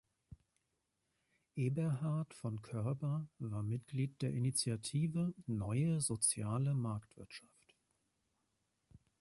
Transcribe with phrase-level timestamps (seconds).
[1.55, 7.75] Eberhard von Koerber war Mitglied der Initiative Neue Soziale Marktwirtschaft.